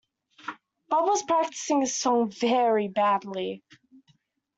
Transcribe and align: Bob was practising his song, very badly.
Bob 0.89 1.05
was 1.09 1.21
practising 1.21 1.81
his 1.81 1.95
song, 1.95 2.31
very 2.31 2.87
badly. 2.87 3.61